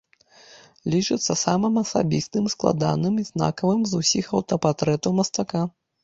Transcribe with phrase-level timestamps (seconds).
[0.93, 5.61] Лічыцца самым асабістым, складаным і знакавым з усіх аўтапартрэтаў мастака.